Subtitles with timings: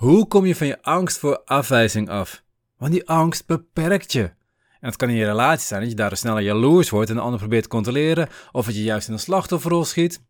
[0.00, 2.42] Hoe kom je van je angst voor afwijzing af?
[2.76, 4.22] Want die angst beperkt je.
[4.22, 7.22] En het kan in je relatie zijn dat je daardoor sneller jaloers wordt en de
[7.22, 10.22] ander probeert te controleren, of dat je juist in een slachtofferrol schiet.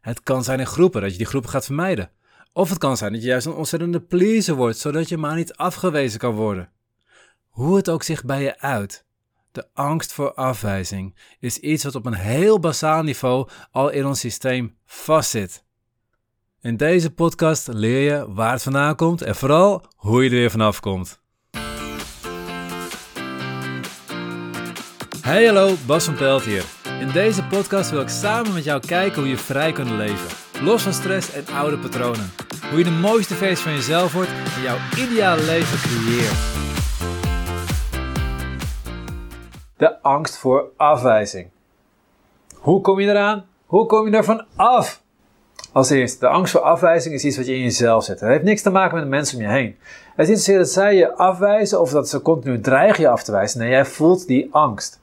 [0.00, 2.10] Het kan zijn in groepen dat je die groepen gaat vermijden.
[2.52, 5.54] Of het kan zijn dat je juist een ontzettende pleaser wordt, zodat je maar niet
[5.54, 6.70] afgewezen kan worden.
[7.48, 9.04] Hoe het ook zich bij je uit.
[9.52, 14.20] De angst voor afwijzing is iets wat op een heel basaal niveau al in ons
[14.20, 15.64] systeem vastzit.
[16.62, 20.50] In deze podcast leer je waar het vandaan komt en vooral hoe je er weer
[20.50, 21.20] vanaf komt.
[25.20, 26.64] Hey hallo, Bas van Pelt hier.
[27.00, 30.28] In deze podcast wil ik samen met jou kijken hoe je vrij kunt leven.
[30.64, 32.30] Los van stress en oude patronen.
[32.70, 36.38] Hoe je de mooiste versie van jezelf wordt en jouw ideale leven creëert.
[39.76, 41.50] De angst voor afwijzing.
[42.54, 43.46] Hoe kom je eraan?
[43.66, 45.02] Hoe kom je ervan af?
[45.72, 48.20] Als eerste, de angst voor afwijzing is iets wat je in jezelf zet.
[48.20, 49.76] Het heeft niks te maken met de mensen om je heen.
[50.16, 53.32] Het is niet dat zij je afwijzen of dat ze continu dreigen je af te
[53.32, 53.60] wijzen.
[53.60, 55.00] Nee, jij voelt die angst.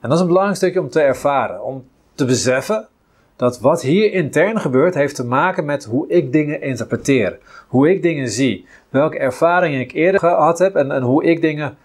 [0.00, 1.62] En dat is een belangrijk stukje om te ervaren.
[1.62, 2.88] Om te beseffen
[3.36, 7.38] dat wat hier intern gebeurt, heeft te maken met hoe ik dingen interpreteer.
[7.68, 8.66] Hoe ik dingen zie.
[8.88, 11.76] Welke ervaringen ik eerder gehad heb en, en hoe ik dingen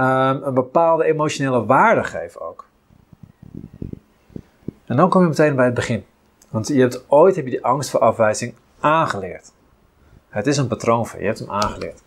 [0.00, 2.68] um, een bepaalde emotionele waarde geef ook.
[4.86, 6.04] En dan kom je meteen bij het begin.
[6.50, 9.52] Want je hebt ooit heb je die angst voor afwijzing aangeleerd.
[10.28, 12.02] Het is een patroon je, hebt hem aangeleerd.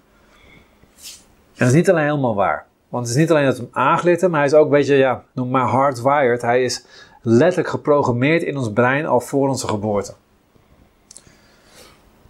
[1.53, 2.65] En dat is niet alleen helemaal waar.
[2.89, 4.77] Want het is niet alleen dat we hem aangeleerd hebben, maar hij is ook een
[4.77, 6.41] beetje, ja, noem maar hardwired.
[6.41, 6.85] Hij is
[7.21, 10.13] letterlijk geprogrammeerd in ons brein al voor onze geboorte.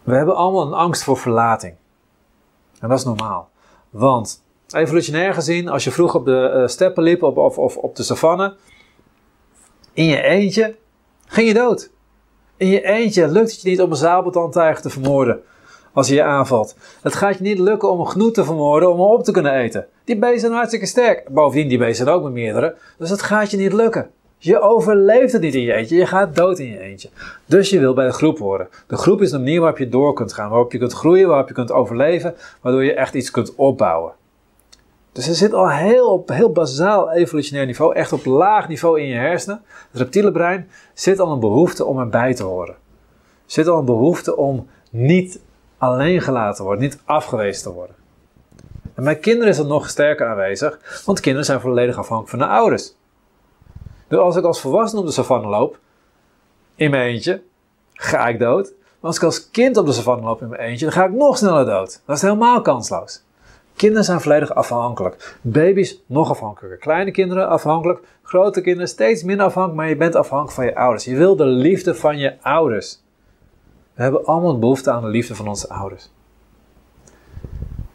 [0.04, 1.76] We hebben allemaal een angst voor verlating.
[2.80, 3.50] En dat is normaal.
[3.90, 8.04] Want, evolutionair gezien, als je vroeg op de uh, steppen liep of, of op de
[8.04, 8.56] savanne,
[9.94, 10.76] in je eentje,
[11.26, 11.92] ging je dood.
[12.64, 15.42] In je eentje lukt het je niet om een zabeltandtijger te vermoorden
[15.94, 16.76] als hij je aanvalt.
[17.02, 19.54] Het gaat je niet lukken om een genoet te vermoorden om hem op te kunnen
[19.54, 19.88] eten.
[20.04, 21.30] Die beesten zijn hartstikke sterk.
[21.30, 22.76] Bovendien, die beesten ook met meerdere.
[22.98, 24.10] Dus het gaat je niet lukken.
[24.38, 25.96] Je overleeft het niet in je eentje.
[25.96, 27.10] Je gaat dood in je eentje.
[27.46, 28.68] Dus je wil bij de groep horen.
[28.88, 30.50] De groep is een manier waarop je door kunt gaan.
[30.50, 32.36] Waarop je kunt groeien, waarop je kunt overleven.
[32.62, 34.12] Waardoor je echt iets kunt opbouwen.
[35.14, 39.08] Dus er zit al heel op heel bazaal evolutionair niveau, echt op laag niveau in
[39.08, 42.76] je hersenen, het reptiele brein, zit al een behoefte om erbij te horen.
[43.46, 45.40] Zit al een behoefte om niet
[45.78, 47.96] alleen gelaten te worden, niet afgewezen te worden.
[48.96, 52.56] En bij kinderen is dat nog sterker aanwezig, want kinderen zijn volledig afhankelijk van de
[52.56, 52.96] ouders.
[54.08, 55.80] Dus als ik als volwassene op de savanne loop,
[56.76, 57.42] in mijn eentje,
[57.94, 58.74] ga ik dood.
[59.00, 61.12] Maar als ik als kind op de savanne loop in mijn eentje, dan ga ik
[61.12, 62.02] nog sneller dood.
[62.06, 63.24] Dat is helemaal kansloos.
[63.76, 65.38] Kinderen zijn volledig afhankelijk.
[65.42, 66.80] Baby's nog afhankelijker.
[66.80, 68.00] Kleine kinderen afhankelijk.
[68.22, 71.06] Grote kinderen steeds minder afhankelijk, maar je bent afhankelijk van je ouders.
[71.06, 73.02] Je wil de liefde van je ouders.
[73.94, 76.12] We hebben allemaal behoefte aan de liefde van onze ouders.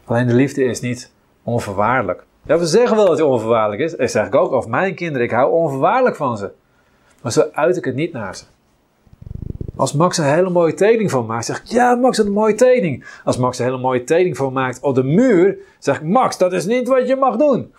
[0.05, 1.11] Alleen de liefde is niet
[1.43, 2.23] onvoorwaardelijk.
[2.41, 3.95] Ja, we zeggen wel dat het onvoorwaardelijk is.
[3.95, 5.27] Dat zeg ik ook over mijn kinderen.
[5.27, 6.51] Ik hou onvoorwaardelijk van ze.
[7.21, 8.43] Maar zo uit ik het niet naar ze.
[9.79, 12.55] Als Max een hele mooie tekening van maakt, zeg ik, ja Max, dat een mooie
[12.55, 13.05] tekening.
[13.23, 16.53] Als Max een hele mooie tekening van maakt op de muur, zeg ik, Max, dat
[16.53, 17.73] is niet wat je mag doen.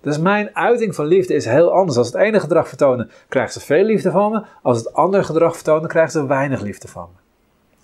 [0.00, 1.98] Dus mijn uiting van liefde is heel anders.
[1.98, 4.44] Als het ene gedrag vertonen, krijgt ze veel liefde van me.
[4.62, 7.20] Als het andere gedrag vertonen, krijgt ze weinig liefde van me.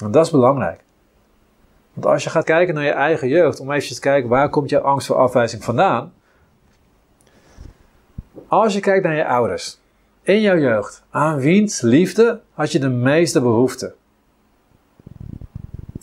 [0.04, 0.80] En dat is belangrijk.
[1.92, 4.70] Want als je gaat kijken naar je eigen jeugd, om even te kijken waar komt
[4.70, 6.12] jouw angst voor afwijzing vandaan.
[8.48, 9.78] Als je kijkt naar je ouders,
[10.24, 13.94] in jouw jeugd, aan wiens liefde had je de meeste behoefte?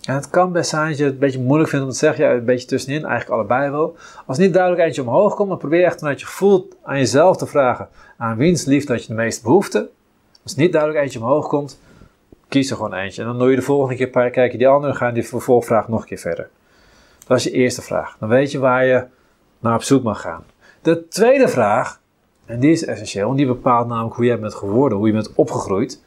[0.02, 2.26] En het kan best zijn dat je het een beetje moeilijk vindt om te zeggen,
[2.26, 3.96] ja, een beetje tussenin, eigenlijk allebei wel.
[4.26, 7.46] Als niet duidelijk eentje omhoog komt, dan probeer echt vanuit je gevoel aan jezelf te
[7.46, 9.90] vragen, aan wiens liefde had je de meeste behoefte?
[10.44, 11.80] Als niet duidelijk eentje omhoog komt,
[12.48, 13.22] kies er gewoon eentje.
[13.22, 15.88] En dan doe je de volgende keer, kijk je die andere, ga je die vervolgvraag
[15.88, 16.50] nog een keer verder.
[17.28, 18.18] Dat is je eerste vraag.
[18.20, 19.04] Dan weet je waar je
[19.60, 20.44] naar op zoek mag gaan.
[20.82, 22.01] De tweede vraag
[22.46, 25.34] en die is essentieel, want die bepaalt namelijk hoe jij bent geworden, hoe je bent
[25.36, 26.04] opgegroeid.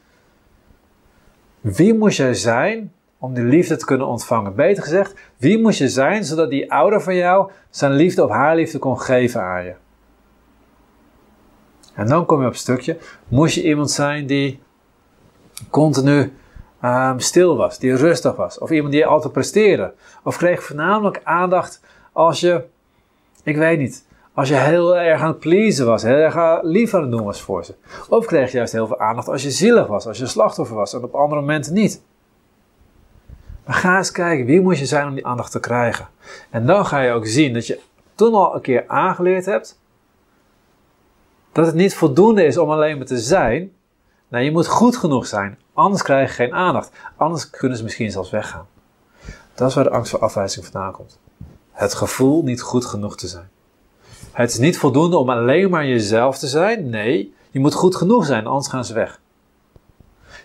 [1.61, 4.55] Wie moest jij zijn om die liefde te kunnen ontvangen?
[4.55, 8.55] Beter gezegd, wie moest je zijn zodat die ouder van jou zijn liefde of haar
[8.55, 9.73] liefde kon geven aan je?
[11.93, 12.97] En dan kom je op een stukje,
[13.27, 14.59] moest je iemand zijn die
[15.69, 16.33] continu
[16.83, 19.93] um, stil was, die rustig was, of iemand die altijd presteerde,
[20.23, 22.63] of kreeg voornamelijk aandacht als je,
[23.43, 24.05] ik weet niet,
[24.35, 27.41] als je heel erg aan het pleasen was, heel erg lief aan het doen was
[27.41, 27.75] voor ze.
[28.09, 30.93] Of kreeg je juist heel veel aandacht als je zielig was, als je slachtoffer was
[30.93, 32.01] en op andere momenten niet.
[33.65, 36.07] Maar ga eens kijken, wie moet je zijn om die aandacht te krijgen?
[36.49, 37.79] En dan ga je ook zien dat je
[38.15, 39.79] toen al een keer aangeleerd hebt
[41.51, 43.71] dat het niet voldoende is om alleen maar te zijn.
[44.27, 46.91] Nee, je moet goed genoeg zijn, anders krijg je geen aandacht.
[47.15, 48.67] Anders kunnen ze misschien zelfs weggaan.
[49.53, 51.19] Dat is waar de angst voor afwijzing vandaan komt.
[51.71, 53.49] Het gevoel niet goed genoeg te zijn.
[54.35, 56.89] Het is niet voldoende om alleen maar jezelf te zijn.
[56.89, 59.19] Nee, je moet goed genoeg zijn, anders gaan ze weg.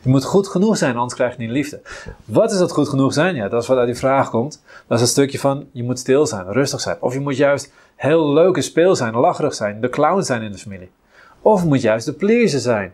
[0.03, 1.81] Je moet goed genoeg zijn, anders krijg je niet liefde.
[2.25, 3.35] Wat is dat goed genoeg zijn?
[3.35, 4.63] Ja, dat is wat uit die vraag komt.
[4.87, 6.97] Dat is een stukje van je moet stil zijn, rustig zijn.
[7.01, 10.53] Of je moet juist heel leuk en speel zijn, lacherig zijn, de clown zijn in
[10.53, 10.91] de familie.
[11.43, 12.93] Of je moet juist de pleaser zijn.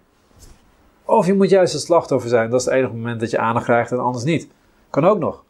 [1.05, 2.51] Of je moet juist het slachtoffer zijn.
[2.51, 4.49] Dat is het enige moment dat je aandacht krijgt en anders niet.
[4.91, 5.43] Kan ook nog.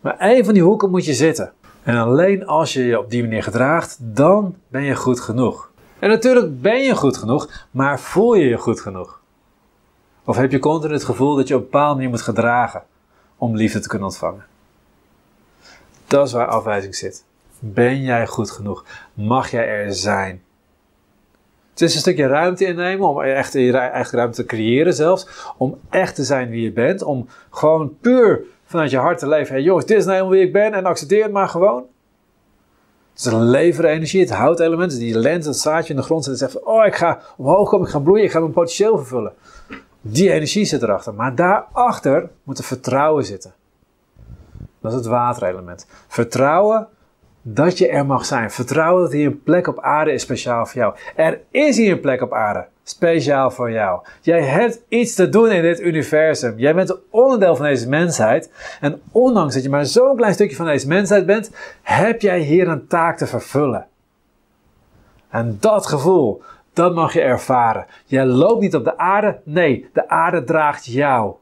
[0.00, 1.52] Maar één van die hoeken moet je zitten.
[1.82, 5.70] En alleen als je je op die manier gedraagt, dan ben je goed genoeg.
[5.98, 9.20] En natuurlijk ben je goed genoeg, maar voel je je goed genoeg?
[10.24, 12.82] Of heb je continu het gevoel dat je op een bepaalde manier moet gedragen
[13.36, 14.44] om liefde te kunnen ontvangen?
[16.06, 17.24] Dat is waar afwijzing zit.
[17.58, 18.84] Ben jij goed genoeg?
[19.14, 20.42] Mag jij er zijn?
[21.72, 25.28] Het is een stukje ruimte innemen om echt je eigen ruimte te creëren zelfs.
[25.56, 27.02] Om echt te zijn wie je bent.
[27.02, 29.54] Om gewoon puur vanuit je hart te leven.
[29.54, 31.84] Hey jongens, dit is nou helemaal wie ik ben en accepteer het maar gewoon.
[33.12, 36.38] Het is een leverenergie, het houtelement, die lens, het zaadje in de grond zit en
[36.38, 39.32] zegt: Oh, ik ga omhoog komen, ik ga bloeien, ik ga mijn potentieel vervullen.
[40.00, 41.14] Die energie zit erachter.
[41.14, 43.54] Maar daarachter moet er vertrouwen zitten.
[44.80, 45.86] Dat is het waterelement.
[46.08, 46.88] Vertrouwen
[47.42, 48.50] dat je er mag zijn.
[48.50, 50.94] Vertrouwen dat hier een plek op aarde is speciaal voor jou.
[51.16, 54.00] Er is hier een plek op aarde speciaal voor jou.
[54.20, 56.58] Jij hebt iets te doen in dit universum.
[56.58, 58.50] Jij bent onderdeel van deze mensheid.
[58.80, 61.50] En ondanks dat je maar zo'n klein stukje van deze mensheid bent,
[61.82, 63.86] heb jij hier een taak te vervullen.
[65.28, 66.42] En dat gevoel,
[66.72, 67.86] dat mag je ervaren.
[68.04, 71.34] Jij loopt niet op de aarde, nee, de aarde draagt jou.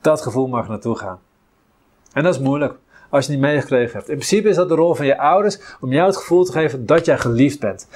[0.00, 1.18] Dat gevoel mag naartoe gaan.
[2.12, 2.74] En dat is moeilijk
[3.12, 4.08] als je niet meegekregen hebt.
[4.08, 6.86] In principe is dat de rol van je ouders om jou het gevoel te geven
[6.86, 7.88] dat jij geliefd bent.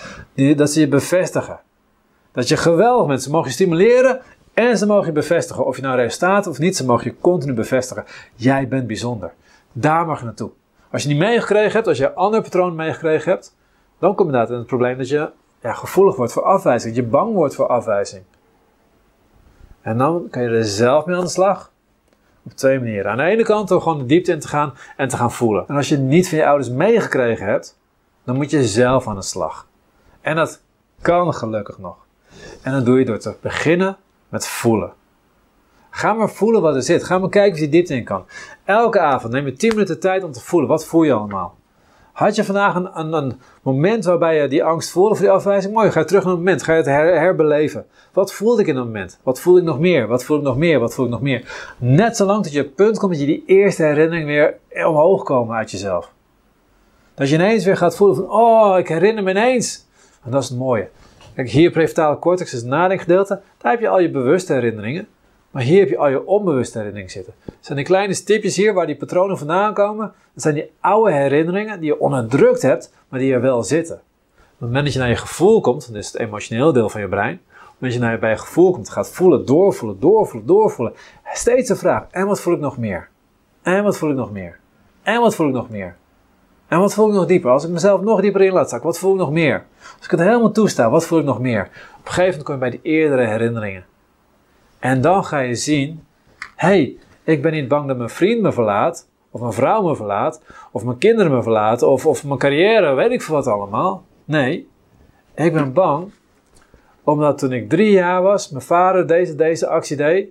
[0.57, 1.61] Dat ze je bevestigen.
[2.33, 3.23] Dat je geweldig bent.
[3.23, 4.21] Ze mogen je stimuleren
[4.55, 5.67] en ze mogen je bevestigen.
[5.67, 8.05] Of je nou resultaat of niet, ze mogen je continu bevestigen.
[8.35, 9.33] Jij bent bijzonder.
[9.73, 10.51] Daar mag je naartoe.
[10.91, 13.57] Als je niet meegekregen hebt, als je ander patroon meegekregen hebt,
[13.99, 15.31] dan kom je inderdaad in het probleem dat je
[15.63, 16.95] ja, gevoelig wordt voor afwijzing.
[16.95, 18.23] Dat je bang wordt voor afwijzing.
[19.81, 21.71] En dan kan je er zelf mee aan de slag.
[22.47, 23.11] Op twee manieren.
[23.11, 25.65] Aan de ene kant door gewoon de diepte in te gaan en te gaan voelen.
[25.69, 27.79] En als je niet van je ouders meegekregen hebt,
[28.25, 29.67] dan moet je zelf aan de slag.
[30.21, 30.63] En dat
[31.01, 31.97] kan gelukkig nog.
[32.63, 33.97] En dat doe je door te beginnen
[34.29, 34.93] met voelen.
[35.91, 37.05] Ga maar voelen wat er zit.
[37.05, 38.25] Ga maar kijken of je diepte in kan.
[38.65, 40.69] Elke avond neem je 10 minuten tijd om te voelen.
[40.69, 41.57] Wat voel je allemaal?
[42.17, 45.75] Had je vandaag een, een, moment waarbij je die angst voelde voor die afwijzing?
[45.75, 46.63] Mooi, ga je terug naar het moment.
[46.63, 47.87] Ga je het herbeleven.
[48.13, 49.19] Wat voelde ik in dat moment?
[49.23, 50.07] Wat voel ik nog meer?
[50.07, 50.79] Wat voel ik nog meer?
[50.79, 51.75] Wat voel ik nog meer?
[51.79, 55.23] Net zolang dat je op het punt komt dat je die eerste herinnering weer omhoog
[55.23, 56.13] komen uit jezelf.
[57.15, 59.87] Dat je ineens weer gaat voelen van, oh, ik herinner me ineens.
[60.25, 60.89] En dat is het mooie.
[61.35, 63.41] Kijk, hier prefrontale cortex is het nadenkgedeelte.
[63.59, 65.09] Daar heb je al je bewuste herinneringen.
[65.57, 67.35] Maar hier heb je al je onbewuste herinneringen zitten.
[67.45, 70.13] Het zijn die kleine stipjes hier waar die patronen vandaan komen.
[70.35, 73.95] Dat zijn die oude herinneringen die je onderdrukt hebt, maar die er wel zitten.
[73.95, 77.01] Op het moment dat je naar je gevoel komt, dan is het emotioneel deel van
[77.01, 77.41] je brein.
[77.79, 80.95] Dat je naar je, bij je gevoel komt, gaat voelen, doorvoelen, doorvoelen, doorvoelen.
[81.33, 83.09] Steeds de vraag, en wat voel ik nog meer?
[83.63, 84.59] En wat voel ik nog meer?
[85.03, 85.97] En wat voel ik nog meer?
[86.69, 87.51] En wat voel ik nog dieper?
[87.51, 89.65] Als ik mezelf nog dieper in laat zakken, wat voel ik nog meer?
[89.97, 91.63] Als ik het helemaal toesta, wat voel ik nog meer?
[91.99, 93.85] Op een gegeven moment kom je bij die eerdere herinneringen.
[94.79, 96.05] En dan ga je zien,
[96.57, 100.43] hey, ik ben niet bang dat mijn vriend me verlaat, of mijn vrouw me verlaat,
[100.73, 104.05] of mijn kinderen me verlaten, of, of mijn carrière, weet ik veel wat allemaal.
[104.25, 104.69] Nee,
[105.35, 106.13] ik ben bang
[107.07, 110.29] omdat toen ik drie jaar was, mijn vader deze, deze actie deed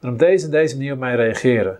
[0.00, 1.78] en op deze en deze manier op mij reageerde.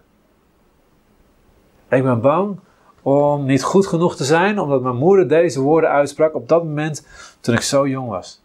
[1.89, 2.59] Ik ben bang
[3.03, 7.07] om niet goed genoeg te zijn, omdat mijn moeder deze woorden uitsprak op dat moment
[7.41, 8.43] toen ik zo jong was.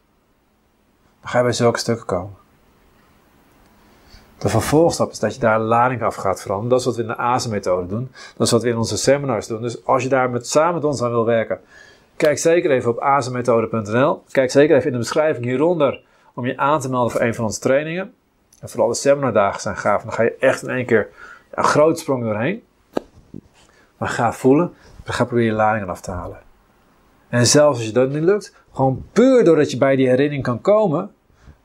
[1.21, 2.38] Dan ga je bij zulke stukken komen.
[4.39, 6.69] De vervolgstap is dat je daar lading af gaat veranderen.
[6.69, 8.11] Dat is wat we in de ASE-methode doen.
[8.37, 9.61] Dat is wat we in onze seminars doen.
[9.61, 11.59] Dus als je daar met, samen met ons aan wil werken,
[12.15, 14.23] kijk zeker even op asemethode.nl.
[14.31, 16.01] Kijk zeker even in de beschrijving hieronder
[16.33, 18.13] om je aan te melden voor een van onze trainingen.
[18.59, 20.03] En vooral de seminardagen zijn gaaf.
[20.03, 21.09] Dan ga je echt in één keer
[21.51, 22.63] een grote sprong doorheen.
[23.97, 26.39] Maar ga voelen, ga proberen je ladingen af te halen.
[27.29, 30.61] En zelfs als je dat niet lukt, gewoon puur doordat je bij die herinnering kan
[30.61, 31.11] komen,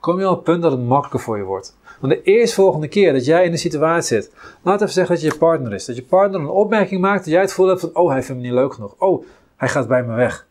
[0.01, 1.77] kom je op het punt dat het makkelijker voor je wordt.
[2.01, 4.33] Want de eerstvolgende keer dat jij in een situatie zit,
[4.63, 5.85] laat even zeggen dat je je partner is.
[5.85, 8.41] Dat je partner een opmerking maakt dat jij het gevoel hebt van, oh hij vindt
[8.41, 8.95] me niet leuk genoeg.
[8.99, 9.25] Oh,
[9.57, 10.47] hij gaat bij me weg.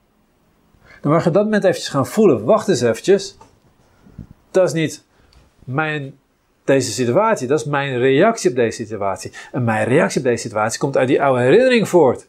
[1.02, 3.38] Dan mag je dat moment eventjes gaan voelen, wacht eens eventjes.
[4.52, 5.04] Dat is niet
[5.64, 6.18] mijn
[6.64, 7.48] deze situatie.
[7.48, 9.32] Dat is mijn reactie op deze situatie.
[9.52, 12.28] En mijn reactie op deze situatie komt uit die oude herinnering voort.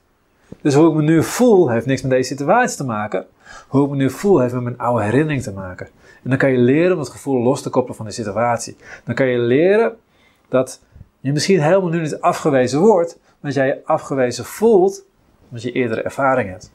[0.61, 3.27] Dus hoe ik me nu voel, heeft niks met deze situatie te maken.
[3.69, 5.89] Hoe ik me nu voel, heeft met mijn oude herinnering te maken.
[6.25, 8.77] En dan kan je leren om het gevoel los te koppelen van de situatie.
[9.05, 9.97] Dan kan je leren
[10.49, 10.81] dat
[11.21, 15.05] je misschien helemaal nu niet afgewezen wordt, omdat jij je afgewezen voelt,
[15.49, 16.73] omdat je eerdere ervaring hebt.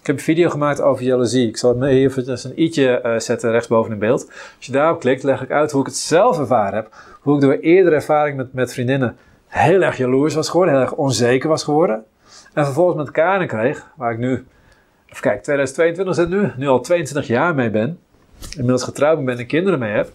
[0.00, 1.48] Ik heb een video gemaakt over jaloezie.
[1.48, 4.26] Ik zal het even een i'tje uh, zetten rechtsboven in beeld.
[4.56, 6.94] Als je daarop klikt, leg ik uit hoe ik het zelf ervaren heb.
[7.20, 9.16] Hoe ik door eerdere ervaring met, met vriendinnen
[9.46, 12.04] heel erg jaloers was geworden, heel erg onzeker was geworden.
[12.54, 14.32] En vervolgens met Karen kreeg, waar ik nu,
[15.06, 17.98] even kijken, 2022 zit nu, nu al 22 jaar mee ben.
[18.50, 20.12] Inmiddels getrouwd ben en kinderen mee heb.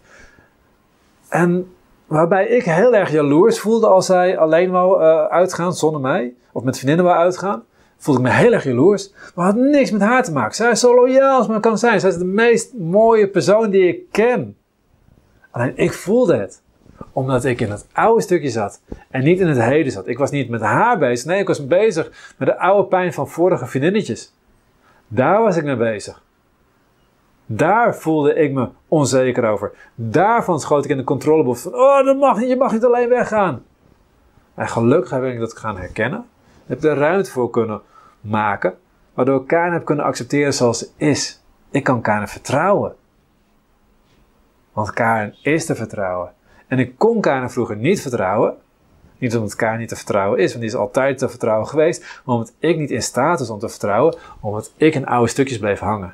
[1.29, 1.73] En
[2.07, 6.63] waarbij ik heel erg jaloers voelde als zij alleen wou uh, uitgaan zonder mij, of
[6.63, 7.63] met vriendinnen wou uitgaan
[8.03, 9.13] voelde ik me heel erg jaloers.
[9.35, 10.55] Maar had niks met haar te maken.
[10.55, 11.99] Zij is zo loyaal als men kan zijn.
[11.99, 14.57] Zij is de meest mooie persoon die ik ken.
[15.51, 16.61] Alleen ik voelde het.
[17.11, 18.81] Omdat ik in het oude stukje zat.
[19.09, 20.07] En niet in het heden zat.
[20.07, 21.25] Ik was niet met haar bezig.
[21.25, 24.33] Nee, ik was bezig met de oude pijn van vorige vriendinnetjes.
[25.07, 26.21] Daar was ik mee bezig.
[27.55, 29.72] Daar voelde ik me onzeker over.
[29.95, 33.10] Daarvan schoot ik in de controlebox van, oh, dat mag niet, je mag niet alleen
[33.10, 33.63] weggaan.
[34.55, 36.25] En gelukkig heb ik dat gaan herkennen.
[36.65, 37.81] Heb er ruimte voor kunnen
[38.22, 38.77] maken,
[39.13, 41.41] waardoor ik Karen heb kunnen accepteren zoals ze is.
[41.72, 42.95] Ik kan Karen vertrouwen.
[44.74, 46.33] Want Karen is te vertrouwen.
[46.67, 48.57] En ik kon Karen vroeger niet vertrouwen.
[49.17, 52.22] Niet omdat Karen niet te vertrouwen is, want die is altijd te vertrouwen geweest.
[52.25, 55.57] Maar omdat ik niet in staat was om te vertrouwen, omdat ik in oude stukjes
[55.57, 56.13] bleef hangen.